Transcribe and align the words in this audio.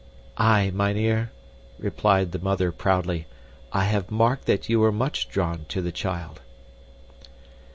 "Aye, 0.39 0.71
mynheer," 0.73 1.29
replied 1.77 2.31
the 2.31 2.39
mother 2.39 2.71
proudly. 2.71 3.27
"I 3.71 3.83
have 3.83 4.09
marked 4.09 4.47
that 4.47 4.67
you 4.67 4.79
were 4.79 4.91
much 4.91 5.29
drawn 5.29 5.65
to 5.69 5.79
the 5.79 5.91
child." 5.91 6.41